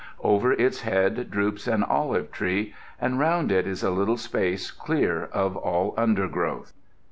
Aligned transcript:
Over 0.23 0.51
its 0.53 0.81
head 0.81 1.29
droops 1.29 1.67
an 1.67 1.83
olive 1.83 2.31
tree, 2.31 2.73
and 2.99 3.19
round 3.19 3.51
it 3.51 3.67
is 3.67 3.83
a 3.83 3.91
little 3.91 4.17
space 4.17 4.71
clear 4.71 5.25
of 5.25 5.55
all 5.55 5.93
undergrowth. 5.95 6.73